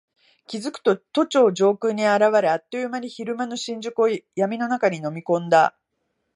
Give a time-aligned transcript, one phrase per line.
[0.47, 5.77] 気付くと都庁上空に現れ、あっという間に昼間の新宿を闇の中に飲み込んだ。